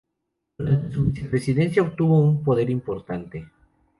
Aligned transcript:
Durante 0.57 0.91
su 0.91 1.05
vicepresidencia 1.05 1.83
obtuvo 1.83 2.19
un 2.23 2.43
poder 2.43 2.71
importante. 2.71 3.47